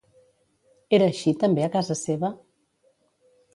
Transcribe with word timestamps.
Era 0.99 1.09
així 1.11 1.35
també 1.45 1.67
a 1.67 1.69
casa 1.77 1.99
seva? 2.01 2.35